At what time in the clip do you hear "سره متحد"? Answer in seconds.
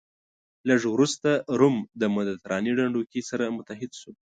3.29-3.91